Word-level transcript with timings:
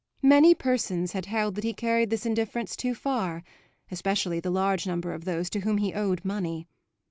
Many 0.23 0.55
persons 0.55 1.11
had 1.11 1.27
held 1.27 1.53
that 1.53 1.63
he 1.63 1.75
carried 1.75 2.09
this 2.09 2.25
indifference 2.25 2.75
too 2.75 2.95
far, 2.95 3.43
especially 3.91 4.39
the 4.39 4.49
large 4.49 4.87
number 4.87 5.13
of 5.13 5.25
those 5.25 5.47
to 5.51 5.59
whom 5.59 5.77
he 5.77 5.93
owed 5.93 6.25
money. 6.25 6.67